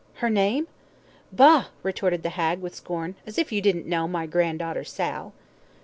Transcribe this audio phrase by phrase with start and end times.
[0.15, 0.67] Her name?"
[1.31, 5.31] "Bah," retorted the hag, with scorn, "as if you didn't know my gran'daughter Sal."